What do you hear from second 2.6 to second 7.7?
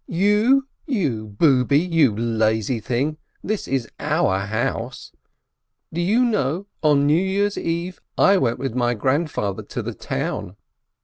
thing! This is our house! Do you know, on New Year's